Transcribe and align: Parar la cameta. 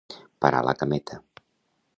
Parar 0.45 0.61
la 0.69 0.75
cameta. 0.79 1.21